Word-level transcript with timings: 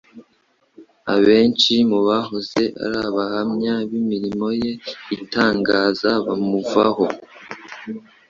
abenshi 1.15 1.73
mu 1.89 1.99
bahoze 2.07 2.61
ari 2.85 2.97
abahamya 3.09 3.73
b'imirimo 3.89 4.47
ye 4.61 4.71
itangaza 5.17 6.09
bamuvaho, 6.25 7.05